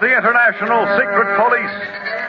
the 0.00 0.16
International 0.16 0.80
Secret 0.96 1.28
Police. 1.36 2.19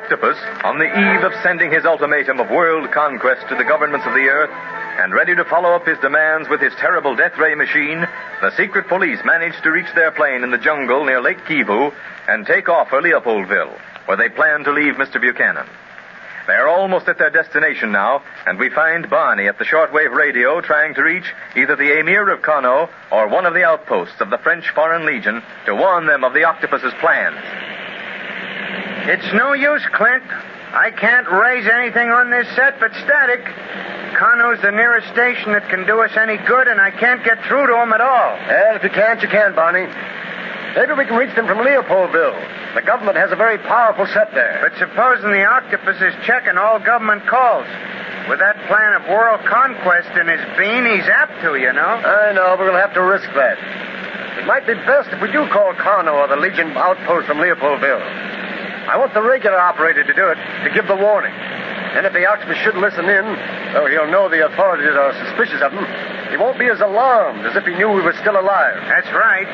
Octopus 0.00 0.38
on 0.64 0.78
the 0.78 0.88
eve 0.88 1.24
of 1.24 1.32
sending 1.42 1.70
his 1.70 1.84
ultimatum 1.84 2.40
of 2.40 2.48
world 2.48 2.90
conquest 2.90 3.46
to 3.48 3.54
the 3.54 3.64
governments 3.64 4.06
of 4.06 4.14
the 4.14 4.28
earth 4.32 4.50
and 4.96 5.12
ready 5.12 5.34
to 5.34 5.44
follow 5.44 5.76
up 5.76 5.86
his 5.86 5.98
demands 5.98 6.48
with 6.48 6.60
his 6.60 6.72
terrible 6.80 7.14
death 7.14 7.36
ray 7.38 7.54
machine, 7.54 8.00
the 8.40 8.50
secret 8.56 8.88
police 8.88 9.20
managed 9.24 9.62
to 9.62 9.70
reach 9.70 9.92
their 9.94 10.10
plane 10.10 10.42
in 10.42 10.50
the 10.50 10.58
jungle 10.58 11.04
near 11.04 11.20
Lake 11.20 11.44
Kivu 11.44 11.92
and 12.28 12.46
take 12.46 12.68
off 12.68 12.88
for 12.88 13.02
Leopoldville, 13.02 13.78
where 14.06 14.16
they 14.16 14.30
plan 14.30 14.64
to 14.64 14.72
leave 14.72 14.94
Mr. 14.94 15.20
Buchanan. 15.20 15.68
They 16.46 16.54
are 16.54 16.68
almost 16.68 17.06
at 17.06 17.18
their 17.18 17.30
destination 17.30 17.92
now, 17.92 18.22
and 18.46 18.58
we 18.58 18.70
find 18.70 19.10
Barney 19.10 19.48
at 19.48 19.58
the 19.58 19.64
shortwave 19.64 20.14
radio 20.14 20.60
trying 20.62 20.94
to 20.94 21.02
reach 21.02 21.30
either 21.56 21.76
the 21.76 22.00
Emir 22.00 22.30
of 22.30 22.42
Kano 22.42 22.88
or 23.12 23.28
one 23.28 23.44
of 23.44 23.54
the 23.54 23.64
outposts 23.64 24.20
of 24.20 24.30
the 24.30 24.38
French 24.38 24.64
Foreign 24.74 25.04
Legion 25.04 25.42
to 25.66 25.74
warn 25.74 26.06
them 26.06 26.24
of 26.24 26.32
the 26.32 26.44
octopus's 26.44 26.94
plans. 27.00 27.36
It's 29.08 29.32
no 29.32 29.54
use, 29.54 29.84
Clint. 29.92 30.24
I 30.72 30.90
can't 30.92 31.26
raise 31.26 31.66
anything 31.66 32.10
on 32.10 32.30
this 32.30 32.46
set 32.54 32.78
but 32.78 32.92
static. 32.94 33.42
Kano's 34.14 34.60
the 34.62 34.70
nearest 34.70 35.08
station 35.08 35.52
that 35.52 35.68
can 35.68 35.86
do 35.86 36.00
us 36.02 36.12
any 36.16 36.36
good, 36.36 36.68
and 36.68 36.80
I 36.80 36.90
can't 36.90 37.24
get 37.24 37.42
through 37.48 37.66
to 37.66 37.74
him 37.80 37.92
at 37.92 38.00
all. 38.00 38.36
Well, 38.46 38.76
if 38.76 38.84
you 38.84 38.90
can't, 38.90 39.20
you 39.22 39.28
can, 39.28 39.54
Barney. 39.54 39.88
Maybe 40.76 40.92
we 40.94 41.06
can 41.08 41.16
reach 41.16 41.34
them 41.34 41.48
from 41.48 41.58
Leopoldville. 41.58 42.74
The 42.74 42.82
government 42.82 43.16
has 43.16 43.32
a 43.32 43.36
very 43.36 43.58
powerful 43.58 44.06
set 44.06 44.30
there. 44.30 44.62
But 44.62 44.78
supposing 44.78 45.32
the 45.32 45.42
octopus 45.42 45.98
is 45.98 46.14
checking 46.22 46.54
all 46.54 46.78
government 46.78 47.26
calls. 47.26 47.66
With 48.28 48.38
that 48.38 48.54
plan 48.68 48.94
of 48.94 49.08
world 49.10 49.42
conquest 49.48 50.14
in 50.14 50.28
his 50.28 50.44
bean, 50.54 50.86
he's 50.86 51.08
apt 51.10 51.42
to, 51.42 51.58
you 51.58 51.72
know. 51.72 51.98
I 51.98 52.30
know, 52.30 52.54
but 52.54 52.70
we'll 52.70 52.78
have 52.78 52.94
to 52.94 53.02
risk 53.02 53.26
that. 53.34 53.58
It 54.38 54.46
might 54.46 54.66
be 54.68 54.74
best 54.86 55.10
if 55.10 55.20
we 55.20 55.32
do 55.32 55.48
call 55.50 55.74
Kano 55.74 56.14
or 56.14 56.28
the 56.28 56.36
Legion 56.36 56.70
outpost 56.76 57.26
from 57.26 57.38
Leopoldville. 57.38 58.29
I 58.90 58.98
want 58.98 59.14
the 59.14 59.22
regular 59.22 59.54
operator 59.54 60.02
to 60.02 60.14
do 60.14 60.34
it, 60.34 60.38
to 60.66 60.70
give 60.74 60.90
the 60.90 60.98
warning. 60.98 61.30
And 61.30 62.02
if 62.06 62.12
the 62.12 62.26
octopus 62.26 62.58
should 62.58 62.74
listen 62.74 63.06
in, 63.06 63.24
though 63.70 63.86
he'll 63.86 64.10
know 64.10 64.26
the 64.26 64.46
authorities 64.50 64.90
are 64.98 65.14
suspicious 65.30 65.62
of 65.62 65.70
him, 65.70 65.86
he 66.30 66.36
won't 66.36 66.58
be 66.58 66.66
as 66.66 66.82
alarmed 66.82 67.46
as 67.46 67.54
if 67.54 67.62
he 67.62 67.74
knew 67.78 67.86
we 67.90 68.02
were 68.02 68.18
still 68.18 68.34
alive. 68.34 68.82
That's 68.90 69.10
right. 69.14 69.46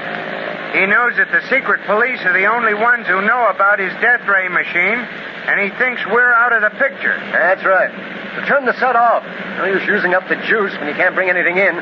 He 0.72 0.88
knows 0.88 1.20
that 1.20 1.28
the 1.32 1.44
secret 1.52 1.84
police 1.84 2.20
are 2.24 2.32
the 2.32 2.48
only 2.48 2.72
ones 2.72 3.04
who 3.08 3.20
know 3.20 3.48
about 3.52 3.76
his 3.76 3.92
death 4.00 4.24
ray 4.24 4.48
machine, 4.48 5.00
and 5.04 5.60
he 5.60 5.68
thinks 5.76 6.00
we're 6.08 6.32
out 6.32 6.56
of 6.56 6.64
the 6.64 6.72
picture. 6.80 7.16
That's 7.32 7.64
right. 7.64 7.92
So 8.36 8.44
turn 8.48 8.64
the 8.64 8.76
set 8.80 8.96
off. 8.96 9.20
No 9.60 9.68
use 9.68 9.84
using 9.84 10.16
up 10.16 10.28
the 10.32 10.36
juice 10.48 10.72
when 10.80 10.88
you 10.88 10.96
can't 10.96 11.14
bring 11.14 11.28
anything 11.28 11.60
in. 11.60 11.76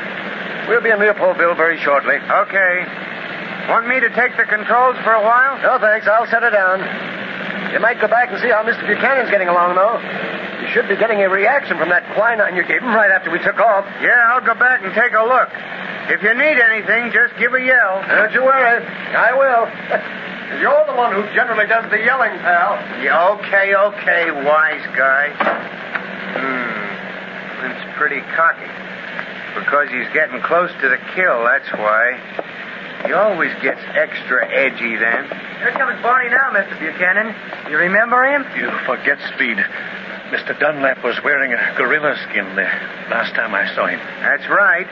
We'll 0.67 0.83
be 0.83 0.91
in 0.91 0.99
Leopoldville 0.99 1.55
very 1.55 1.79
shortly. 1.79 2.19
Okay. 2.19 2.75
Want 3.71 3.87
me 3.87 3.99
to 3.99 4.11
take 4.11 4.37
the 4.39 4.47
controls 4.47 4.99
for 5.07 5.15
a 5.15 5.23
while? 5.23 5.59
No, 5.63 5.79
thanks. 5.79 6.07
I'll 6.07 6.27
set 6.27 6.43
it 6.43 6.51
down. 6.51 7.24
You 7.75 7.83
might 7.83 7.99
go 7.99 8.07
back 8.07 8.31
and 8.31 8.39
see 8.39 8.55
how 8.55 8.63
Mr. 8.63 8.87
Buchanan's 8.87 9.35
getting 9.35 9.51
along, 9.51 9.75
though. 9.75 9.99
You 10.63 10.71
should 10.71 10.87
be 10.87 10.95
getting 10.95 11.27
a 11.27 11.29
reaction 11.29 11.75
from 11.75 11.91
that 11.91 12.07
quinine 12.15 12.55
you 12.55 12.63
gave 12.63 12.79
him 12.79 12.95
right 12.95 13.11
after 13.11 13.35
we 13.35 13.43
took 13.43 13.59
off. 13.59 13.83
Yeah, 13.99 14.31
I'll 14.31 14.47
go 14.47 14.55
back 14.55 14.87
and 14.87 14.95
take 14.95 15.11
a 15.11 15.27
look. 15.27 15.51
If 16.07 16.23
you 16.23 16.31
need 16.39 16.55
anything, 16.55 17.11
just 17.11 17.35
give 17.35 17.51
a 17.51 17.59
yell. 17.59 17.99
Don't 18.07 18.31
you 18.31 18.47
worry. 18.47 18.79
I 18.79 19.35
will. 19.35 19.67
You're 20.63 20.87
the 20.87 20.95
one 20.95 21.19
who 21.19 21.27
generally 21.35 21.67
does 21.67 21.91
the 21.91 21.99
yelling, 21.99 22.39
pal. 22.47 22.79
Yeah, 23.03 23.43
okay, 23.43 23.75
okay, 23.75 24.31
wise 24.31 24.87
guy. 24.95 25.35
Hmm. 25.35 27.59
Clint's 27.59 27.83
pretty 27.99 28.23
cocky. 28.39 28.71
Because 29.59 29.91
he's 29.91 30.07
getting 30.15 30.39
close 30.47 30.71
to 30.79 30.87
the 30.87 31.03
kill, 31.19 31.43
that's 31.43 31.75
why. 31.75 32.23
He 33.05 33.13
always 33.13 33.53
gets 33.61 33.81
extra 33.93 34.49
edgy 34.49 34.97
then. 34.97 35.29
Here 35.61 35.73
comes 35.77 36.01
Barney 36.03 36.31
now, 36.31 36.57
Mr. 36.57 36.79
Buchanan. 36.81 37.35
You 37.71 37.77
remember 37.77 38.25
him? 38.25 38.45
You 38.57 38.71
forget 38.87 39.19
Speed. 39.35 39.59
Mr. 40.33 40.59
Dunlap 40.59 41.05
was 41.05 41.21
wearing 41.23 41.53
a 41.53 41.75
gorilla 41.77 42.17
skin 42.29 42.57
the 42.57 42.65
last 43.13 43.35
time 43.35 43.55
I 43.55 43.69
saw 43.75 43.87
him. 43.87 44.01
That's 44.25 44.49
right. 44.49 44.89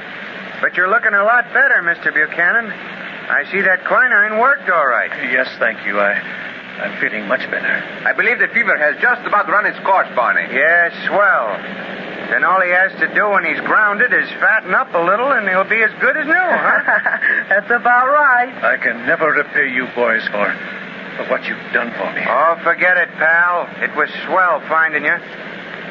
But 0.60 0.76
you're 0.76 0.90
looking 0.90 1.14
a 1.14 1.24
lot 1.24 1.44
better, 1.56 1.80
Mr. 1.82 2.12
Buchanan. 2.12 2.70
I 2.70 3.48
see 3.50 3.62
that 3.62 3.86
quinine 3.86 4.38
worked 4.38 4.68
all 4.68 4.86
right. 4.86 5.10
Yes, 5.32 5.48
thank 5.58 5.86
you. 5.86 5.98
I, 5.98 6.12
I'm 6.84 7.00
feeling 7.00 7.26
much 7.26 7.48
better. 7.50 7.74
I 8.04 8.12
believe 8.12 8.38
the 8.38 8.48
fever 8.52 8.76
has 8.76 9.00
just 9.00 9.26
about 9.26 9.48
run 9.48 9.64
its 9.64 9.78
course, 9.80 10.08
Barney. 10.14 10.52
Yes, 10.52 10.92
swell. 11.08 12.01
Then 12.32 12.48
all 12.48 12.64
he 12.64 12.72
has 12.72 12.96
to 12.96 13.12
do 13.12 13.28
when 13.28 13.44
he's 13.44 13.60
grounded 13.60 14.08
is 14.08 14.24
fatten 14.40 14.72
up 14.72 14.88
a 14.96 15.04
little, 15.04 15.36
and 15.36 15.44
he'll 15.44 15.68
be 15.68 15.84
as 15.84 15.92
good 16.00 16.16
as 16.16 16.24
new, 16.24 16.32
huh? 16.32 16.80
That's 17.52 17.68
about 17.68 18.08
right. 18.08 18.56
I 18.56 18.80
can 18.80 19.04
never 19.04 19.36
repay 19.36 19.68
you 19.68 19.84
boys 19.92 20.24
for, 20.32 20.48
for 21.20 21.28
what 21.28 21.44
you've 21.44 21.60
done 21.76 21.92
for 21.92 22.08
me. 22.16 22.24
Oh, 22.24 22.56
forget 22.64 22.96
it, 22.96 23.12
pal. 23.20 23.68
It 23.84 23.92
was 24.00 24.08
swell 24.24 24.64
finding 24.64 25.04
you. 25.04 25.12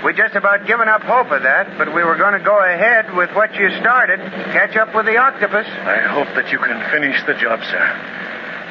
We 0.02 0.18
just 0.18 0.34
about 0.34 0.66
given 0.66 0.90
up 0.90 1.06
hope 1.06 1.30
of 1.30 1.46
that, 1.46 1.78
but 1.78 1.94
we 1.94 2.02
were 2.02 2.18
going 2.18 2.34
to 2.34 2.42
go 2.42 2.58
ahead 2.58 3.14
with 3.14 3.30
what 3.38 3.54
you 3.54 3.70
started. 3.78 4.18
Catch 4.50 4.74
up 4.82 4.96
with 4.98 5.06
the 5.06 5.22
octopus. 5.22 5.70
I 5.70 6.10
hope 6.10 6.34
that 6.34 6.50
you 6.50 6.58
can 6.58 6.82
finish 6.90 7.22
the 7.30 7.38
job, 7.38 7.62
sir. 7.70 7.86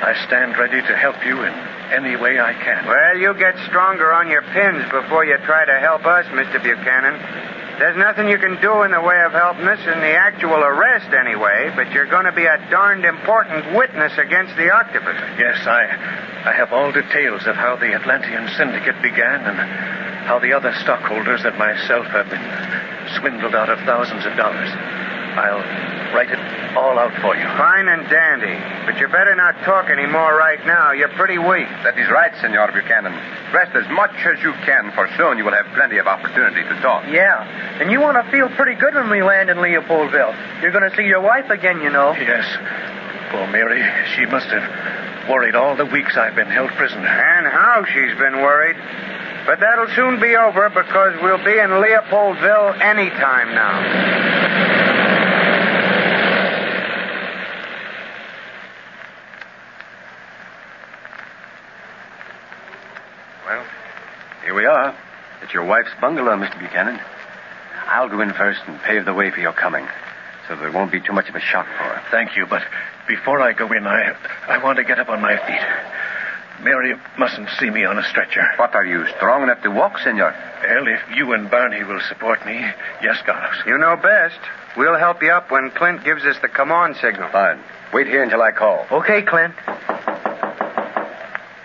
I 0.03 0.19
stand 0.27 0.59
ready 0.59 0.83
to 0.83 0.97
help 0.99 1.23
you 1.23 1.39
in 1.47 1.55
any 1.95 2.19
way 2.19 2.41
I 2.41 2.51
can. 2.55 2.83
Well, 2.83 3.17
you 3.19 3.31
get 3.39 3.55
stronger 3.71 4.11
on 4.11 4.27
your 4.27 4.43
pins 4.43 4.91
before 4.91 5.25
you 5.25 5.39
try 5.47 5.65
to 5.67 5.79
help 5.79 6.03
us, 6.03 6.27
Mr. 6.35 6.59
Buchanan. 6.59 7.50
There's 7.81 7.97
nothing 7.97 8.29
you 8.29 8.37
can 8.37 8.61
do 8.61 8.83
in 8.85 8.93
the 8.93 9.01
way 9.01 9.17
of 9.25 9.33
helping 9.33 9.65
us 9.65 9.81
in 9.81 9.99
the 10.05 10.13
actual 10.13 10.61
arrest, 10.61 11.17
anyway, 11.17 11.73
but 11.75 11.91
you're 11.97 12.13
going 12.13 12.27
to 12.29 12.37
be 12.37 12.45
a 12.45 12.61
darned 12.69 13.07
important 13.07 13.73
witness 13.73 14.13
against 14.21 14.55
the 14.61 14.69
octopus. 14.69 15.17
Yes, 15.41 15.65
I, 15.65 15.89
I 16.45 16.53
have 16.53 16.75
all 16.77 16.93
details 16.93 17.47
of 17.49 17.57
how 17.57 17.77
the 17.81 17.97
Atlantean 17.97 18.53
Syndicate 18.53 19.01
began 19.01 19.41
and 19.49 19.57
how 20.29 20.39
the 20.39 20.53
other 20.53 20.77
stockholders 20.85 21.41
and 21.49 21.57
myself 21.57 22.05
have 22.13 22.29
been 22.29 22.45
swindled 23.17 23.55
out 23.55 23.71
of 23.71 23.81
thousands 23.89 24.27
of 24.29 24.37
dollars. 24.37 24.69
I'll 25.41 25.65
write 26.15 26.31
it 26.31 26.39
all 26.77 26.99
out 26.99 27.15
for 27.21 27.37
you. 27.37 27.45
Fine 27.57 27.89
and 27.89 28.09
dandy. 28.09 28.55
But 28.87 29.01
you 29.01 29.09
better 29.09 29.35
not 29.35 29.55
talk 29.65 29.91
any 29.91 30.07
more 30.07 30.37
right 30.37 30.65
now. 30.67 30.93
You're 30.93 31.13
pretty 31.15 31.39
weak. 31.39 31.69
That 31.83 31.99
is 31.99 32.09
right, 32.11 32.33
Senor 32.41 32.73
Buchanan. 32.73 33.13
Rest 33.53 33.75
as 33.75 33.89
much 33.91 34.15
as 34.27 34.43
you 34.43 34.53
can, 34.65 34.93
for 34.93 35.09
soon 35.17 35.39
you 35.39 35.45
will 35.45 35.55
have 35.57 35.67
plenty 35.75 35.99
of 35.99 36.07
opportunity 36.07 36.63
to 36.63 36.75
talk. 36.81 37.07
Yeah. 37.09 37.43
And 37.81 37.91
you 37.91 38.01
want 38.01 38.23
to 38.23 38.31
feel 38.31 38.49
pretty 38.51 38.79
good 38.79 38.95
when 38.95 39.11
we 39.11 39.23
land 39.23 39.51
in 39.51 39.59
Leopoldville. 39.59 40.63
You're 40.63 40.73
going 40.73 40.89
to 40.89 40.97
see 40.97 41.05
your 41.05 41.21
wife 41.21 41.51
again, 41.51 41.81
you 41.83 41.91
know. 41.91 42.13
Yes. 42.13 42.47
Poor 43.31 43.47
Mary, 43.47 43.83
she 44.15 44.27
must 44.27 44.47
have 44.49 45.29
worried 45.29 45.55
all 45.55 45.77
the 45.77 45.87
weeks 45.87 46.17
I've 46.17 46.35
been 46.35 46.49
held 46.51 46.71
prisoner. 46.71 47.07
And 47.07 47.47
how 47.47 47.85
she's 47.85 48.19
been 48.19 48.43
worried. 48.43 48.77
But 49.47 49.61
that'll 49.61 49.89
soon 49.95 50.21
be 50.21 50.37
over 50.37 50.69
because 50.69 51.15
we'll 51.23 51.39
be 51.39 51.59
in 51.59 51.71
Leopoldville 51.71 52.81
any 52.81 53.09
time 53.11 53.55
now. 53.55 53.81
Well, 63.47 63.65
here 64.45 64.55
we 64.55 64.67
are. 64.67 64.95
At 65.43 65.55
your 65.55 65.65
wife's 65.81 65.99
bungalow, 65.99 66.37
Mr. 66.37 66.59
Buchanan. 66.59 67.01
I'll 67.87 68.11
go 68.11 68.21
in 68.21 68.35
first 68.35 68.61
and 68.67 68.79
pave 68.83 69.07
the 69.07 69.15
way 69.15 69.31
for 69.31 69.41
your 69.41 69.55
coming, 69.55 69.89
so 70.47 70.55
there 70.55 70.71
won't 70.71 70.93
be 70.93 71.01
too 71.01 71.15
much 71.15 71.31
of 71.31 71.35
a 71.35 71.41
shock 71.41 71.65
for 71.67 71.85
her. 71.85 72.03
Thank 72.11 72.37
you, 72.37 72.45
but 72.45 72.63
before 73.09 73.41
I 73.41 73.55
go 73.55 73.73
in, 73.73 73.87
I 73.87 74.15
I 74.47 74.63
want 74.63 74.77
to 74.77 74.85
get 74.85 74.99
up 74.99 75.09
on 75.09 75.23
my 75.23 75.37
feet. 75.39 76.63
Mary 76.63 76.95
mustn't 77.19 77.49
see 77.59 77.71
me 77.71 77.87
on 77.87 77.97
a 77.99 78.03
stretcher. 78.03 78.45
What 78.57 78.75
are 78.75 78.85
you, 78.85 79.07
strong 79.17 79.43
enough 79.43 79.63
to 79.63 79.71
walk, 79.71 79.97
senor? 80.05 80.35
Well, 80.63 80.87
if 80.87 81.01
you 81.17 81.33
and 81.33 81.51
Barney 81.51 81.83
will 81.83 82.01
support 82.11 82.45
me, 82.45 82.61
yes, 83.03 83.17
Carlos. 83.25 83.65
You 83.65 83.79
know 83.79 83.97
best. 83.97 84.39
We'll 84.77 84.99
help 84.99 85.23
you 85.23 85.31
up 85.31 85.51
when 85.51 85.71
Clint 85.71 86.05
gives 86.05 86.25
us 86.25 86.37
the 86.43 86.49
come 86.49 86.71
on 86.71 86.95
signal. 86.97 87.31
Fine. 87.33 87.59
Wait 87.95 88.07
here 88.07 88.23
until 88.23 88.43
I 88.43 88.53
call. 88.53 88.85
Okay, 88.93 89.23
Clint. 89.23 89.55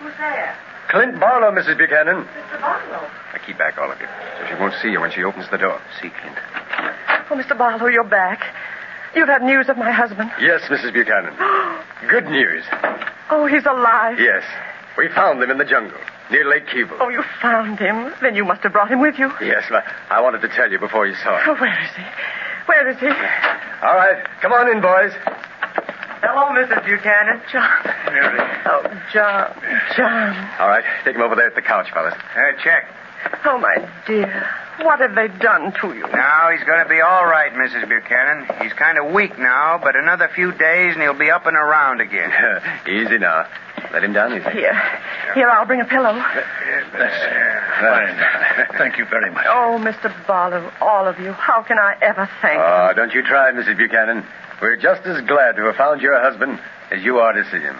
Who's 0.00 0.16
there? 0.16 0.56
Clint 0.88 1.20
Barlow, 1.20 1.52
Mrs. 1.52 1.76
Buchanan. 1.76 2.24
Mr. 2.24 2.60
Barlow. 2.62 3.10
Now 3.46 3.52
keep 3.52 3.58
back, 3.58 3.78
all 3.78 3.92
of 3.92 4.00
you, 4.00 4.06
so 4.38 4.46
she 4.48 4.54
won't 4.60 4.74
see 4.82 4.88
you 4.88 5.00
when 5.00 5.12
she 5.12 5.22
opens 5.22 5.48
the 5.50 5.58
door. 5.58 5.80
See, 6.02 6.10
Clint. 6.10 6.36
Oh, 7.30 7.36
Mr. 7.38 7.56
Barlow, 7.56 7.86
you're 7.86 8.02
back. 8.02 8.42
You've 9.14 9.28
had 9.28 9.42
news 9.42 9.68
of 9.68 9.78
my 9.78 9.90
husband. 9.90 10.30
Yes, 10.40 10.62
Mrs. 10.68 10.92
Buchanan. 10.92 11.30
Good 12.10 12.26
news. 12.26 12.64
Oh, 13.30 13.46
he's 13.46 13.64
alive. 13.64 14.18
Yes. 14.18 14.42
We 14.98 15.08
found 15.14 15.40
him 15.42 15.50
in 15.50 15.58
the 15.58 15.64
jungle, 15.64 15.98
near 16.30 16.48
Lake 16.48 16.66
Kivu. 16.66 16.98
Oh, 16.98 17.08
you 17.08 17.22
found 17.40 17.78
him. 17.78 18.12
Then 18.20 18.34
you 18.34 18.44
must 18.44 18.62
have 18.62 18.72
brought 18.72 18.90
him 18.90 19.00
with 19.00 19.18
you. 19.18 19.30
Yes, 19.40 19.64
but 19.70 19.84
I 20.10 20.20
wanted 20.20 20.42
to 20.42 20.48
tell 20.48 20.70
you 20.70 20.78
before 20.80 21.06
you 21.06 21.14
saw 21.22 21.38
him. 21.38 21.44
Oh, 21.46 21.60
where 21.60 21.84
is 21.84 21.94
he? 21.94 22.02
Where 22.66 22.88
is 22.90 22.98
he? 22.98 23.06
All 23.06 23.94
right, 23.94 24.26
come 24.42 24.52
on 24.52 24.68
in, 24.74 24.80
boys. 24.82 25.12
Hello, 26.18 26.50
Mrs. 26.50 26.82
Buchanan. 26.84 27.40
John. 27.52 27.70
Mary. 28.10 28.40
Oh, 28.66 28.82
John. 29.12 29.54
John. 29.96 30.34
All 30.58 30.68
right, 30.68 30.82
take 31.04 31.14
him 31.14 31.22
over 31.22 31.36
there 31.36 31.46
at 31.46 31.54
the 31.54 31.62
couch, 31.62 31.86
fellas. 31.92 32.14
Uh, 32.14 32.62
check. 32.64 32.90
Oh, 33.44 33.58
my 33.58 33.88
dear. 34.06 34.48
What 34.82 35.00
have 35.00 35.14
they 35.14 35.28
done 35.38 35.72
to 35.80 35.94
you? 35.94 36.06
Now, 36.12 36.50
he's 36.50 36.64
going 36.64 36.82
to 36.82 36.88
be 36.88 37.00
all 37.00 37.24
right, 37.24 37.52
Mrs. 37.52 37.88
Buchanan. 37.88 38.46
He's 38.62 38.72
kind 38.74 38.98
of 38.98 39.12
weak 39.12 39.38
now, 39.38 39.80
but 39.82 39.96
another 39.96 40.28
few 40.34 40.52
days 40.52 40.94
and 40.94 41.02
he'll 41.02 41.18
be 41.18 41.30
up 41.30 41.46
and 41.46 41.56
around 41.56 42.00
again. 42.00 42.30
easy 42.88 43.18
now. 43.18 43.46
Let 43.92 44.04
him 44.04 44.12
down 44.12 44.32
easy. 44.32 44.50
Here. 44.50 44.74
Here, 45.34 45.48
I'll 45.48 45.66
bring 45.66 45.80
a 45.80 45.84
pillow. 45.84 46.10
Uh, 46.10 46.12
uh, 46.12 46.42
That's 46.92 47.24
uh, 47.24 47.80
fine. 47.80 48.68
Thank 48.78 48.98
you 48.98 49.06
very 49.06 49.30
much. 49.30 49.46
Oh, 49.48 49.80
Mr. 49.80 50.12
Barlow, 50.26 50.70
all 50.80 51.06
of 51.06 51.18
you. 51.18 51.32
How 51.32 51.62
can 51.62 51.78
I 51.78 51.96
ever 52.02 52.28
thank 52.42 52.60
ah, 52.60 52.86
you? 52.86 52.90
Oh, 52.90 52.94
don't 52.94 53.14
you 53.14 53.22
try, 53.22 53.52
Mrs. 53.52 53.76
Buchanan. 53.78 54.24
We're 54.60 54.76
just 54.76 55.06
as 55.06 55.24
glad 55.26 55.56
to 55.56 55.62
have 55.64 55.76
found 55.76 56.00
your 56.00 56.20
husband 56.20 56.60
as 56.90 57.02
you 57.02 57.18
are 57.18 57.32
to 57.32 57.44
see 57.50 57.60
him. 57.60 57.76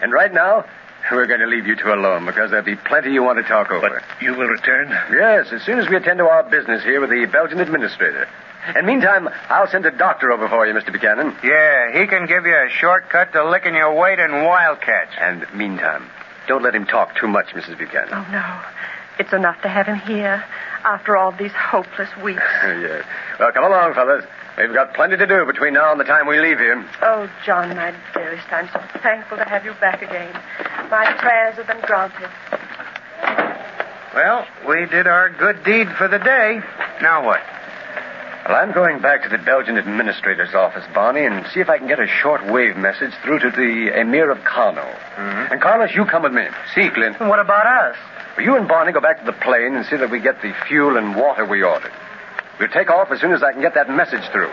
And 0.00 0.12
right 0.12 0.32
now, 0.32 0.64
we're 1.10 1.26
going 1.26 1.40
to 1.40 1.46
leave 1.46 1.66
you 1.66 1.76
two 1.76 1.92
alone 1.92 2.24
because 2.26 2.50
there'll 2.50 2.64
be 2.64 2.76
plenty 2.76 3.12
you 3.12 3.22
want 3.22 3.38
to 3.38 3.44
talk 3.44 3.70
over. 3.70 3.88
But 3.88 4.22
you 4.22 4.34
will 4.34 4.48
return? 4.48 4.88
Yes, 5.10 5.52
as 5.52 5.62
soon 5.62 5.78
as 5.78 5.88
we 5.88 5.96
attend 5.96 6.18
to 6.18 6.24
our 6.26 6.42
business 6.44 6.82
here 6.84 7.00
with 7.00 7.10
the 7.10 7.26
Belgian 7.26 7.60
administrator. 7.60 8.28
And 8.64 8.86
meantime, 8.86 9.28
I'll 9.48 9.66
send 9.66 9.84
a 9.86 9.90
doctor 9.90 10.30
over 10.30 10.48
for 10.48 10.66
you, 10.66 10.74
Mr. 10.74 10.92
Buchanan. 10.92 11.36
Yeah, 11.42 11.98
he 12.00 12.06
can 12.06 12.26
give 12.26 12.46
you 12.46 12.54
a 12.54 12.68
shortcut 12.70 13.32
to 13.32 13.48
licking 13.48 13.74
your 13.74 13.92
weight 13.94 14.20
in 14.20 14.30
wildcats. 14.30 15.10
And 15.20 15.44
meantime, 15.52 16.08
don't 16.46 16.62
let 16.62 16.74
him 16.74 16.86
talk 16.86 17.16
too 17.16 17.26
much, 17.26 17.48
Mrs. 17.48 17.76
Buchanan. 17.76 18.10
Oh, 18.12 18.26
no. 18.30 18.60
It's 19.18 19.32
enough 19.32 19.60
to 19.62 19.68
have 19.68 19.86
him 19.86 19.98
here 19.98 20.44
after 20.84 21.16
all 21.16 21.32
these 21.32 21.52
hopeless 21.52 22.08
weeks. 22.22 22.42
yes. 22.62 23.04
Well, 23.38 23.52
come 23.52 23.64
along, 23.64 23.94
fellas. 23.94 24.24
We've 24.58 24.74
got 24.74 24.94
plenty 24.94 25.16
to 25.16 25.26
do 25.26 25.46
between 25.46 25.74
now 25.74 25.92
and 25.92 26.00
the 26.00 26.04
time 26.04 26.26
we 26.26 26.38
leave 26.38 26.58
here. 26.58 26.86
Oh, 27.02 27.30
John, 27.44 27.74
my 27.74 27.94
dearest, 28.12 28.46
I'm 28.52 28.68
so 28.68 28.80
thankful 29.00 29.38
to 29.38 29.44
have 29.44 29.64
you 29.64 29.72
back 29.80 30.02
again. 30.02 30.32
My 30.90 31.12
prayers 31.18 31.56
have 31.56 31.66
been 31.66 31.80
granted. 31.80 32.28
Well, 34.14 34.46
we 34.68 34.84
did 34.86 35.06
our 35.06 35.30
good 35.30 35.64
deed 35.64 35.88
for 35.96 36.06
the 36.06 36.18
day. 36.18 36.60
Now 37.00 37.24
what? 37.24 37.40
Well, 38.46 38.56
I'm 38.56 38.72
going 38.72 39.00
back 39.00 39.22
to 39.22 39.28
the 39.30 39.38
Belgian 39.38 39.78
administrator's 39.78 40.52
office, 40.52 40.84
Barney, 40.92 41.24
and 41.24 41.46
see 41.54 41.60
if 41.60 41.70
I 41.70 41.78
can 41.78 41.86
get 41.86 42.00
a 42.00 42.06
short 42.06 42.44
wave 42.44 42.76
message 42.76 43.12
through 43.22 43.38
to 43.38 43.50
the 43.50 43.98
Emir 43.98 44.30
of 44.30 44.44
Kano. 44.44 44.82
Mm-hmm. 44.82 45.52
And 45.52 45.62
Carlos, 45.62 45.94
you 45.94 46.04
come 46.04 46.24
with 46.24 46.32
me. 46.32 46.44
See, 46.74 46.90
Clint. 46.90 47.20
What 47.20 47.38
about 47.38 47.66
us? 47.66 47.96
Well, 48.36 48.44
you 48.44 48.56
and 48.56 48.68
Barney 48.68 48.92
go 48.92 49.00
back 49.00 49.20
to 49.20 49.24
the 49.24 49.32
plane 49.32 49.76
and 49.76 49.86
see 49.86 49.96
that 49.96 50.10
we 50.10 50.20
get 50.20 50.42
the 50.42 50.52
fuel 50.66 50.98
and 50.98 51.16
water 51.16 51.46
we 51.46 51.62
ordered. 51.62 51.92
We'll 52.58 52.68
take 52.68 52.90
off 52.90 53.10
as 53.10 53.20
soon 53.20 53.32
as 53.32 53.42
I 53.42 53.52
can 53.52 53.60
get 53.60 53.74
that 53.74 53.88
message 53.90 54.24
through. 54.32 54.52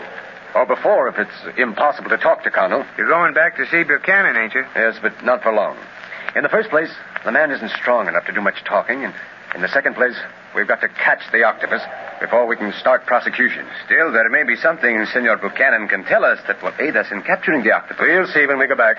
Or 0.56 0.66
before, 0.66 1.08
if 1.10 1.20
it's 1.20 1.60
impossible 1.60 2.10
to 2.10 2.18
talk 2.18 2.44
to 2.44 2.52
Kano. 2.52 2.86
You're 2.98 3.08
going 3.08 3.34
back 3.34 3.58
to 3.58 3.68
see 3.68 3.84
Buchanan, 3.84 4.36
ain't 4.36 4.54
you? 4.54 4.66
Yes, 4.76 4.98
but 5.02 5.24
not 5.24 5.44
for 5.44 5.54
long. 5.54 5.78
In 6.36 6.44
the 6.44 6.50
first 6.50 6.70
place, 6.70 6.90
the 7.24 7.32
man 7.32 7.52
isn't 7.52 7.72
strong 7.72 8.08
enough 8.08 8.26
to 8.26 8.34
do 8.34 8.42
much 8.42 8.64
talking, 8.64 9.04
and 9.04 9.14
in 9.56 9.62
the 9.62 9.68
second 9.68 9.96
place, 9.96 10.16
we've 10.56 10.68
got 10.68 10.82
to 10.82 10.90
catch 10.90 11.22
the 11.32 11.44
octopus 11.44 11.82
before 12.20 12.46
we 12.46 12.56
can 12.56 12.74
start 12.74 13.06
prosecution. 13.06 13.66
Still, 13.86 14.12
there 14.12 14.30
may 14.30 14.44
be 14.44 14.56
something 14.56 15.06
Senor 15.08 15.38
Buchanan 15.38 15.88
can 15.88 16.04
tell 16.06 16.24
us 16.24 16.40
that 16.48 16.62
will 16.62 16.74
aid 16.80 16.96
us 16.96 17.08
in 17.12 17.22
capturing 17.24 17.64
the 17.64 17.72
octopus. 17.72 18.02
We'll 18.02 18.28
see 18.28 18.46
when 18.46 18.60
we 18.60 18.68
go 18.68 18.76
back. 18.76 18.98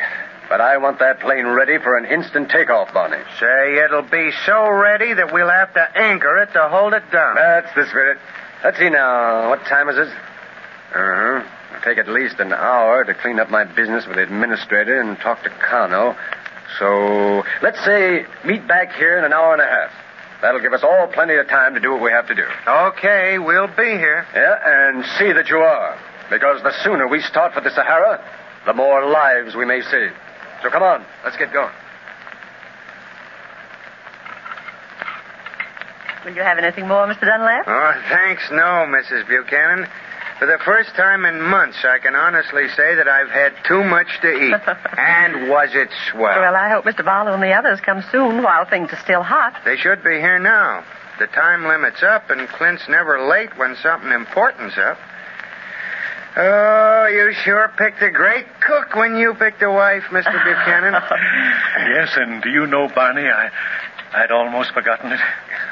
But 0.48 0.60
I 0.60 0.78
want 0.78 0.98
that 0.98 1.20
plane 1.20 1.46
ready 1.46 1.78
for 1.78 1.96
an 1.96 2.06
instant 2.06 2.50
takeoff, 2.50 2.92
Barney. 2.92 3.22
Say, 3.38 3.84
it'll 3.84 4.02
be 4.02 4.30
so 4.44 4.68
ready 4.68 5.14
that 5.14 5.32
we'll 5.32 5.48
have 5.48 5.72
to 5.74 5.98
anchor 5.98 6.42
it 6.42 6.52
to 6.54 6.68
hold 6.68 6.92
it 6.92 7.04
down. 7.12 7.36
That's 7.36 7.72
the 7.76 7.86
spirit. 7.86 8.18
Let's 8.62 8.78
see 8.78 8.90
now. 8.90 9.48
What 9.48 9.64
time 9.64 9.88
is 9.88 9.96
it? 9.96 10.08
Uh-huh. 10.08 11.42
It'll 11.70 11.82
take 11.82 11.98
at 11.98 12.08
least 12.08 12.40
an 12.40 12.52
hour 12.52 13.04
to 13.04 13.14
clean 13.14 13.40
up 13.40 13.48
my 13.48 13.64
business 13.64 14.06
with 14.06 14.16
the 14.16 14.22
administrator 14.22 15.00
and 15.00 15.16
talk 15.18 15.42
to 15.44 15.50
Kano. 15.50 16.14
So 16.78 17.42
let's 17.62 17.82
say 17.84 18.26
meet 18.44 18.68
back 18.68 18.92
here 18.92 19.16
in 19.16 19.24
an 19.24 19.32
hour 19.32 19.54
and 19.54 19.62
a 19.62 19.66
half. 19.66 19.90
That'll 20.42 20.60
give 20.60 20.74
us 20.74 20.82
all 20.82 21.06
plenty 21.08 21.36
of 21.36 21.48
time 21.48 21.74
to 21.74 21.80
do 21.80 21.92
what 21.92 22.02
we 22.02 22.10
have 22.10 22.26
to 22.28 22.34
do. 22.34 22.44
Okay, 22.66 23.38
we'll 23.38 23.68
be 23.68 23.96
here. 23.96 24.26
Yeah, 24.34 24.58
and 24.64 25.04
see 25.18 25.32
that 25.32 25.48
you 25.48 25.58
are. 25.58 25.98
Because 26.28 26.62
the 26.62 26.72
sooner 26.84 27.08
we 27.08 27.20
start 27.20 27.54
for 27.54 27.60
the 27.60 27.70
Sahara, 27.70 28.22
the 28.66 28.74
more 28.74 29.08
lives 29.08 29.54
we 29.54 29.64
may 29.64 29.80
save. 29.80 30.12
So 30.62 30.68
come 30.70 30.82
on, 30.82 31.04
let's 31.24 31.36
get 31.36 31.52
going. 31.52 31.72
Will 36.24 36.32
you 36.32 36.42
have 36.42 36.58
anything 36.58 36.86
more, 36.86 37.06
Mr. 37.06 37.22
Dunlap? 37.22 37.64
Oh, 37.66 37.92
thanks, 38.10 38.42
no, 38.50 38.86
Mrs. 38.88 39.26
Buchanan. 39.26 39.88
For 40.38 40.46
the 40.46 40.58
first 40.64 40.94
time 40.96 41.24
in 41.26 41.40
months, 41.40 41.84
I 41.84 41.98
can 41.98 42.14
honestly 42.14 42.68
say 42.68 42.94
that 42.94 43.08
I've 43.08 43.28
had 43.28 43.52
too 43.68 43.84
much 43.84 44.08
to 44.22 44.28
eat. 44.28 44.54
and 44.98 45.50
was 45.50 45.70
it 45.74 45.88
swell? 46.10 46.40
Well, 46.40 46.56
I 46.56 46.70
hope 46.70 46.84
Mr. 46.84 47.04
Barlow 47.04 47.34
and 47.34 47.42
the 47.42 47.52
others 47.52 47.80
come 47.80 48.02
soon 48.10 48.42
while 48.42 48.64
things 48.64 48.88
are 48.92 49.00
still 49.04 49.22
hot. 49.22 49.60
They 49.64 49.76
should 49.76 50.02
be 50.02 50.16
here 50.16 50.38
now. 50.38 50.84
The 51.18 51.26
time 51.26 51.64
limit's 51.64 52.02
up, 52.02 52.30
and 52.30 52.48
Clint's 52.48 52.88
never 52.88 53.20
late 53.28 53.56
when 53.58 53.76
something 53.82 54.10
important's 54.10 54.78
up. 54.78 54.96
Oh, 56.36 57.06
you 57.12 57.32
sure 57.44 57.70
picked 57.76 58.00
a 58.02 58.10
great 58.10 58.46
cook 58.66 58.94
when 58.94 59.16
you 59.16 59.34
picked 59.34 59.60
a 59.62 59.70
wife, 59.70 60.04
Mr. 60.10 60.32
Buchanan. 60.44 60.94
Yes, 61.94 62.16
and 62.16 62.42
do 62.42 62.48
you 62.48 62.66
know, 62.66 62.88
Barney, 62.88 63.26
I, 63.26 63.50
I'd 64.12 64.30
almost 64.30 64.72
forgotten 64.72 65.12
it. 65.12 65.20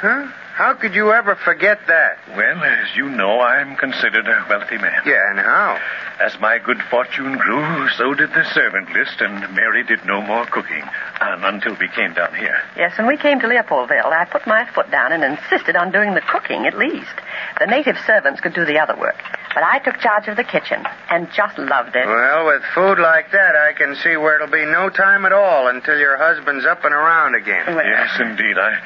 Huh? 0.01 0.29
How 0.55 0.75
could 0.75 0.95
you 0.95 1.13
ever 1.13 1.37
forget 1.37 1.79
that? 1.87 2.19
Well, 2.37 2.65
as 2.65 2.97
you 2.97 3.09
know, 3.09 3.41
I'm 3.41 3.77
considered 3.77 4.27
a 4.27 4.47
wealthy 4.49 4.77
man. 4.77 5.03
Yeah, 5.07 5.31
and 5.31 5.39
how? 5.39 5.79
As 6.21 6.39
my 6.41 6.59
good 6.59 6.79
fortune 6.91 7.37
grew, 7.37 7.89
so 7.97 8.13
did 8.15 8.31
the 8.31 8.45
servant 8.55 8.91
list, 8.91 9.21
and 9.21 9.55
Mary 9.55 9.85
did 9.85 10.05
no 10.05 10.21
more 10.21 10.47
cooking 10.47 10.83
um, 11.21 11.45
until 11.45 11.77
we 11.79 11.89
came 11.95 12.13
down 12.15 12.35
here. 12.35 12.59
Yes, 12.77 12.99
when 12.99 13.07
we 13.07 13.17
came 13.17 13.39
to 13.39 13.47
Leopoldville, 13.47 14.11
I 14.11 14.25
put 14.25 14.47
my 14.49 14.69
foot 14.75 14.91
down 14.91 15.13
and 15.13 15.23
insisted 15.23 15.77
on 15.77 15.93
doing 15.93 16.15
the 16.15 16.23
cooking 16.23 16.67
at 16.67 16.77
least. 16.77 17.15
The 17.61 17.67
native 17.67 17.97
servants 18.05 18.41
could 18.41 18.55
do 18.55 18.65
the 18.65 18.81
other 18.81 18.97
work, 18.99 19.23
but 19.55 19.63
I 19.63 19.79
took 19.81 19.99
charge 20.01 20.29
of 20.29 20.37
the 20.37 20.45
kitchen 20.45 20.85
and 21.11 21.29
just 21.33 21.59
loved 21.59 21.97
it. 21.97 22.07
Well, 22.07 22.47
with 22.47 22.63
food 22.75 22.99
like 22.99 23.31
that, 23.33 23.55
I 23.57 23.73
can 23.73 23.97
see 23.97 24.17
where 24.17 24.37
it'll 24.37 24.53
be 24.53 24.65
no 24.65 24.89
time 24.91 25.25
at 25.27 25.33
all 25.33 25.69
until 25.69 25.99
your 25.99 26.17
husband's 26.17 26.65
up 26.67 26.85
and 26.85 26.95
around 26.95 27.35
again. 27.35 27.65
Well, 27.75 27.85
Yes, 27.85 28.11
indeed. 28.21 28.57
I, 28.59 28.79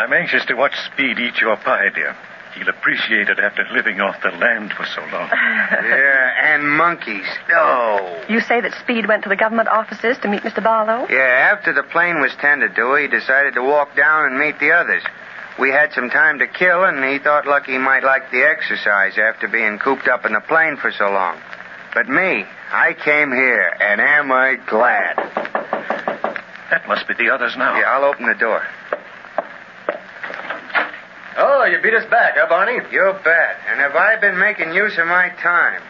I'm 0.00 0.12
anxious 0.12 0.44
to 0.46 0.54
watch 0.54 0.74
Speed 0.92 1.18
eat 1.18 1.40
your 1.40 1.56
pie, 1.56 1.88
dear. 1.94 2.16
He'll 2.54 2.68
appreciate 2.68 3.28
it 3.28 3.38
after 3.38 3.64
living 3.72 4.00
off 4.00 4.20
the 4.24 4.30
land 4.30 4.72
for 4.72 4.84
so 4.84 5.00
long. 5.12 5.30
Yeah, 5.70 6.54
and 6.54 6.68
monkeys. 6.68 7.24
Oh. 7.54 8.24
You 8.28 8.40
say 8.40 8.60
that 8.60 8.74
Speed 8.82 9.06
went 9.06 9.22
to 9.22 9.28
the 9.28 9.36
government 9.36 9.68
offices 9.68 10.18
to 10.22 10.28
meet 10.28 10.42
Mr. 10.42 10.62
Barlow? 10.62 11.06
Yeah, 11.08 11.52
after 11.54 11.72
the 11.72 11.84
plane 11.84 12.20
was 12.20 12.32
tended 12.40 12.74
to, 12.74 12.94
he 12.96 13.06
decided 13.06 13.54
to 13.54 13.62
walk 13.62 13.94
down 13.96 14.26
and 14.26 14.38
meet 14.38 14.58
the 14.58 14.72
others. 14.72 15.02
We 15.58 15.70
had 15.70 15.92
some 15.92 16.10
time 16.10 16.38
to 16.38 16.46
kill, 16.46 16.84
and 16.84 17.04
he 17.04 17.18
thought 17.18 17.46
Lucky 17.46 17.76
might 17.76 18.04
like 18.04 18.30
the 18.30 18.42
exercise 18.42 19.18
after 19.18 19.48
being 19.48 19.78
cooped 19.78 20.08
up 20.08 20.24
in 20.24 20.32
the 20.32 20.40
plane 20.40 20.76
for 20.76 20.90
so 20.92 21.10
long. 21.10 21.38
But 21.92 22.08
me, 22.08 22.44
I 22.72 22.94
came 22.94 23.32
here, 23.32 23.76
and 23.80 24.00
am 24.00 24.30
I 24.30 24.56
glad. 24.68 25.16
That 26.70 26.86
must 26.86 27.08
be 27.08 27.14
the 27.14 27.30
others 27.30 27.56
now. 27.56 27.76
Yeah, 27.78 27.90
I'll 27.90 28.04
open 28.04 28.26
the 28.26 28.34
door. 28.34 28.62
Oh, 31.36 31.64
you 31.64 31.80
beat 31.82 31.94
us 31.94 32.08
back, 32.10 32.34
huh, 32.36 32.46
Barney? 32.48 32.78
You 32.92 33.12
bet. 33.24 33.56
And 33.68 33.80
have 33.80 33.96
I 33.96 34.16
been 34.20 34.38
making 34.38 34.72
use 34.72 34.96
of 34.98 35.06
my 35.06 35.30
time? 35.42 35.82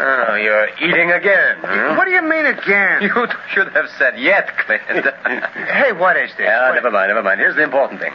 Oh, 0.00 0.34
you're 0.36 0.68
eating 0.80 1.10
again. 1.10 1.58
What 1.96 2.04
do 2.04 2.12
you 2.12 2.22
mean 2.22 2.46
again? 2.46 3.02
You 3.02 3.26
should 3.52 3.68
have 3.72 3.86
said 3.98 4.18
yet, 4.18 4.48
Clint. 4.58 4.82
hey, 5.66 5.92
what 5.92 6.16
is 6.16 6.30
this? 6.36 6.46
Yeah, 6.46 6.68
What- 6.68 6.74
never 6.76 6.90
mind, 6.90 7.08
never 7.08 7.22
mind. 7.22 7.40
Here's 7.40 7.56
the 7.56 7.64
important 7.64 8.00
thing. 8.00 8.12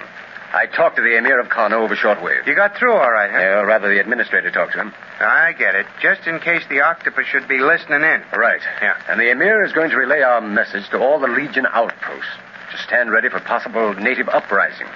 I 0.56 0.68
talked 0.68 0.98
to 0.98 1.02
the 1.02 1.18
Emir 1.18 1.40
of 1.40 1.50
Kano 1.50 1.82
over 1.84 1.96
shortwave. 1.96 2.46
You 2.46 2.54
got 2.56 2.78
through 2.78 2.94
all 2.94 3.12
right, 3.12 3.30
huh? 3.32 3.40
Yeah, 3.40 3.62
rather, 3.66 3.90
the 3.90 4.00
administrator 4.00 4.52
talked 4.52 4.74
to 4.74 4.82
him. 4.82 4.94
I 5.20 5.52
get 5.58 5.74
it. 5.74 5.88
Just 6.00 6.28
in 6.28 6.40
case 6.40 6.62
the 6.70 6.82
octopus 6.82 7.25
should 7.25 7.48
be 7.48 7.58
listening 7.60 8.04
in. 8.04 8.22
Right. 8.38 8.62
Yeah. 8.80 8.94
And 9.10 9.20
the 9.20 9.32
Emir 9.32 9.63
is 9.66 9.74
going 9.74 9.90
to 9.90 9.98
relay 9.98 10.22
our 10.22 10.42
message 10.42 10.88
to 10.92 11.00
all 11.00 11.20
the 11.20 11.28
Legion 11.28 11.66
outposts 11.72 12.30
to 12.72 12.78
stand 12.86 13.12
ready 13.12 13.30
for 13.30 13.40
possible 13.40 13.96
native 13.96 14.30
uprisings. 14.30 14.94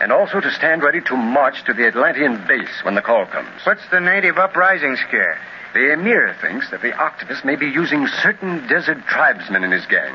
And 0.00 0.12
also 0.12 0.40
to 0.40 0.50
stand 0.50 0.82
ready 0.82 1.00
to 1.02 1.16
march 1.16 1.62
to 1.64 1.74
the 1.74 1.86
Atlantean 1.86 2.46
base 2.48 2.82
when 2.82 2.94
the 2.94 3.02
call 3.02 3.26
comes. 3.26 3.48
What's 3.64 3.86
the 3.90 4.00
native 4.00 4.38
uprising 4.38 4.96
scare? 4.96 5.38
The 5.74 5.92
Emir 5.92 6.34
thinks 6.40 6.70
that 6.70 6.82
the 6.82 6.96
octopus 6.96 7.44
may 7.44 7.54
be 7.54 7.66
using 7.66 8.08
certain 8.22 8.66
desert 8.66 9.06
tribesmen 9.06 9.62
in 9.62 9.70
his 9.70 9.86
gang. 9.86 10.14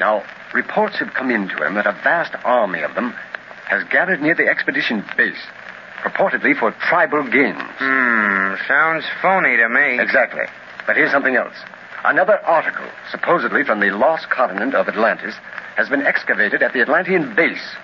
Now, 0.00 0.24
reports 0.54 0.98
have 0.98 1.14
come 1.14 1.30
in 1.30 1.48
to 1.48 1.66
him 1.66 1.74
that 1.74 1.86
a 1.86 1.92
vast 1.92 2.34
army 2.44 2.80
of 2.80 2.94
them 2.94 3.12
has 3.68 3.84
gathered 3.84 4.22
near 4.22 4.34
the 4.34 4.48
expedition 4.48 5.04
base, 5.16 5.38
purportedly 6.02 6.58
for 6.58 6.70
tribal 6.72 7.22
gains. 7.24 7.60
Hmm, 7.78 8.54
sounds 8.66 9.04
phony 9.20 9.56
to 9.56 9.68
me. 9.68 10.00
Exactly. 10.00 10.44
But 10.86 10.96
here's 10.96 11.10
something 11.10 11.36
else. 11.36 11.54
Another 12.04 12.38
article, 12.44 12.86
supposedly 13.10 13.64
from 13.64 13.80
the 13.80 13.90
lost 13.90 14.28
continent 14.30 14.74
of 14.74 14.88
Atlantis, 14.88 15.34
has 15.76 15.88
been 15.88 16.02
excavated 16.02 16.62
at 16.62 16.72
the 16.72 16.80
Atlantean 16.80 17.34
base. 17.34 17.76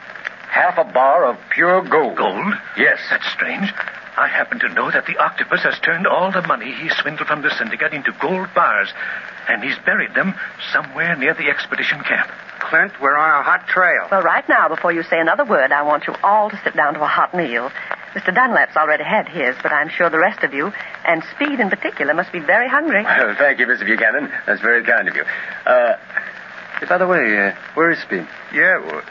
Half 0.59 0.77
a 0.79 0.93
bar 0.93 1.25
of 1.25 1.37
pure 1.55 1.83
gold. 1.89 2.17
Gold? 2.17 2.53
Yes. 2.77 2.99
That's 3.11 3.31
strange. 3.31 3.73
I 4.17 4.27
happen 4.27 4.59
to 4.59 4.69
know 4.75 4.91
that 4.91 5.07
the 5.07 5.17
octopus 5.19 5.63
has 5.63 5.79
turned 5.79 6.05
all 6.09 6.33
the 6.33 6.43
money 6.43 6.73
he 6.75 6.89
swindled 6.89 7.29
from 7.29 7.43
the 7.43 7.51
syndicate 7.57 7.93
into 7.95 8.11
gold 8.21 8.49
bars, 8.53 8.93
and 9.49 9.63
he's 9.63 9.79
buried 9.87 10.15
them 10.15 10.35
somewhere 10.73 11.15
near 11.15 11.35
the 11.35 11.49
expedition 11.49 12.03
camp. 12.03 12.29
Clint, 12.59 12.93
we're 13.01 13.17
on 13.17 13.41
a 13.41 13.45
hot 13.45 13.69
trail. 13.69 14.09
Well, 14.11 14.23
right 14.23 14.43
now, 14.49 14.69
before 14.69 14.91
you 14.91 15.05
say 15.05 15.21
another 15.21 15.45
word, 15.45 15.71
I 15.71 15.83
want 15.83 16.09
you 16.09 16.15
all 16.25 16.51
to 16.51 16.61
sit 16.65 16.75
down 16.75 16.95
to 16.95 17.03
a 17.03 17.07
hot 17.07 17.33
meal. 17.33 17.71
Mr. 18.15 18.35
Dunlap's 18.35 18.77
already 18.77 19.05
had 19.05 19.29
his, 19.29 19.55
but 19.63 19.71
I'm 19.73 19.89
sure 19.89 20.11
the 20.11 20.19
rest 20.19 20.43
of 20.43 20.53
you, 20.53 20.73
and 21.07 21.23
Speed 21.37 21.61
in 21.61 21.71
particular, 21.71 22.13
must 22.13 22.33
be 22.33 22.41
very 22.41 22.69
hungry. 22.69 23.05
Well, 23.05 23.37
thank 23.39 23.61
you, 23.61 23.67
Mr. 23.67 23.87
Buchanan. 23.87 24.33
That's 24.47 24.61
very 24.61 24.83
kind 24.83 25.07
of 25.09 25.15
you. 25.15 25.23
Uh, 25.65 25.95
by 26.89 26.99
the 26.99 27.07
way, 27.07 27.39
uh, 27.39 27.53
where 27.75 27.93
is 27.93 28.01
Speed? 28.01 28.27
Yeah, 28.53 28.81
wh- 28.83 29.05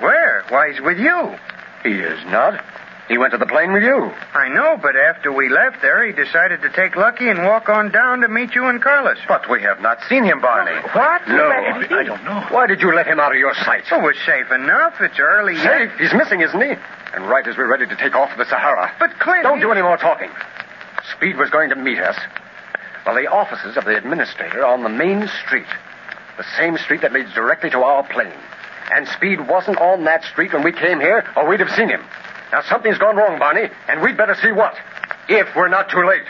where? 0.00 0.44
Why, 0.48 0.72
he's 0.72 0.80
with 0.80 0.98
you. 0.98 1.34
He 1.82 1.90
is 2.00 2.24
not. 2.26 2.62
He 3.08 3.18
went 3.18 3.32
to 3.32 3.38
the 3.38 3.46
plane 3.46 3.72
with 3.72 3.82
you. 3.82 3.96
I 4.34 4.48
know, 4.48 4.78
but 4.80 4.94
after 4.94 5.32
we 5.32 5.48
left 5.48 5.82
there, 5.82 6.06
he 6.06 6.12
decided 6.12 6.62
to 6.62 6.70
take 6.70 6.94
Lucky 6.94 7.28
and 7.28 7.42
walk 7.42 7.68
on 7.68 7.90
down 7.90 8.20
to 8.20 8.28
meet 8.28 8.54
you 8.54 8.66
and 8.66 8.80
Carlos. 8.80 9.18
But 9.26 9.50
we 9.50 9.62
have 9.62 9.80
not 9.80 9.98
seen 10.08 10.22
him, 10.22 10.40
Barney. 10.40 10.78
What? 10.94 11.26
No, 11.26 11.48
I, 11.48 11.86
I 11.90 12.04
don't 12.04 12.22
know. 12.24 12.46
Why 12.50 12.68
did 12.68 12.80
you 12.80 12.94
let 12.94 13.08
him 13.08 13.18
out 13.18 13.32
of 13.32 13.38
your 13.38 13.52
sight? 13.64 13.82
Oh, 13.90 14.00
we're 14.00 14.14
safe 14.14 14.52
enough. 14.52 14.94
It's 15.00 15.18
early 15.18 15.54
yet. 15.54 15.90
Safe? 15.90 15.98
He's 15.98 16.14
missing, 16.14 16.40
isn't 16.40 16.60
he? 16.60 16.74
And 17.12 17.28
right 17.28 17.44
as 17.48 17.56
we're 17.56 17.66
ready 17.66 17.86
to 17.86 17.96
take 17.96 18.14
off 18.14 18.30
for 18.30 18.36
the 18.38 18.44
Sahara. 18.48 18.92
But 19.00 19.18
Clint, 19.18 19.42
Don't 19.42 19.56
he- 19.58 19.62
do 19.64 19.72
any 19.72 19.82
more 19.82 19.96
talking. 19.96 20.30
Speed 21.16 21.36
was 21.36 21.50
going 21.50 21.70
to 21.70 21.76
meet 21.76 21.98
us. 21.98 22.16
Well, 23.04 23.16
the 23.16 23.26
offices 23.26 23.76
of 23.76 23.86
the 23.86 23.96
administrator 23.96 24.60
are 24.64 24.72
on 24.72 24.84
the 24.84 24.88
main 24.88 25.26
street. 25.44 25.66
The 26.36 26.44
same 26.56 26.78
street 26.78 27.00
that 27.00 27.12
leads 27.12 27.32
directly 27.34 27.70
to 27.70 27.78
our 27.82 28.04
plane. 28.06 28.32
And 28.90 29.06
Speed 29.08 29.48
wasn't 29.48 29.78
on 29.78 30.04
that 30.04 30.24
street 30.24 30.52
when 30.52 30.62
we 30.62 30.72
came 30.72 31.00
here, 31.00 31.24
or 31.36 31.48
we'd 31.48 31.60
have 31.60 31.70
seen 31.70 31.88
him. 31.88 32.02
Now, 32.52 32.62
something's 32.62 32.98
gone 32.98 33.16
wrong, 33.16 33.38
Barney, 33.38 33.68
and 33.88 34.02
we'd 34.02 34.16
better 34.16 34.34
see 34.34 34.50
what. 34.50 34.74
If 35.28 35.54
we're 35.54 35.68
not 35.68 35.88
too 35.90 36.04
late. 36.04 36.24